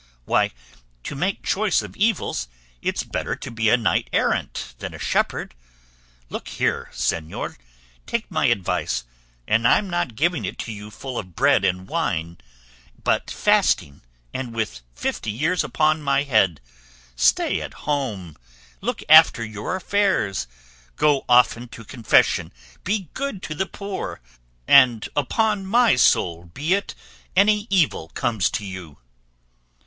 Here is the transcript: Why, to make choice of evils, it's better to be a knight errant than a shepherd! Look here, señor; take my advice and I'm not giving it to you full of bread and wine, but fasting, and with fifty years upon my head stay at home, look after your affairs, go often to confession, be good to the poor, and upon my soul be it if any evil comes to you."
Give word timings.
Why, 0.25 0.49
to 1.03 1.13
make 1.13 1.43
choice 1.43 1.83
of 1.83 1.95
evils, 1.95 2.47
it's 2.81 3.03
better 3.03 3.35
to 3.35 3.51
be 3.51 3.69
a 3.69 3.77
knight 3.77 4.09
errant 4.11 4.73
than 4.79 4.95
a 4.95 4.97
shepherd! 4.97 5.53
Look 6.27 6.47
here, 6.47 6.89
señor; 6.91 7.55
take 8.07 8.31
my 8.31 8.45
advice 8.47 9.03
and 9.47 9.67
I'm 9.67 9.91
not 9.91 10.15
giving 10.15 10.43
it 10.43 10.57
to 10.57 10.71
you 10.73 10.89
full 10.89 11.19
of 11.19 11.35
bread 11.35 11.63
and 11.63 11.87
wine, 11.87 12.39
but 13.03 13.29
fasting, 13.29 14.01
and 14.33 14.55
with 14.55 14.81
fifty 14.95 15.29
years 15.29 15.63
upon 15.63 16.01
my 16.01 16.23
head 16.23 16.61
stay 17.15 17.61
at 17.61 17.85
home, 17.85 18.35
look 18.81 19.03
after 19.07 19.45
your 19.45 19.75
affairs, 19.75 20.47
go 20.95 21.25
often 21.29 21.67
to 21.67 21.85
confession, 21.85 22.51
be 22.83 23.11
good 23.13 23.43
to 23.43 23.53
the 23.53 23.67
poor, 23.67 24.19
and 24.67 25.09
upon 25.15 25.63
my 25.67 25.95
soul 25.95 26.45
be 26.45 26.73
it 26.73 26.95
if 26.97 27.07
any 27.35 27.67
evil 27.69 28.07
comes 28.15 28.49
to 28.49 28.65
you." 28.65 28.97